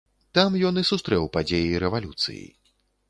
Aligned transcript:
Там 0.37 0.55
ён 0.69 0.79
і 0.81 0.85
сустрэў 0.91 1.29
падзеі 1.37 1.79
рэвалюцыі. 1.85 2.45